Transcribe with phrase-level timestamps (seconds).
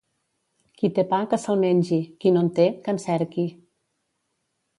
[0.79, 3.47] Qui té pa, que se'l mengi, qui no en té, que en cerqui.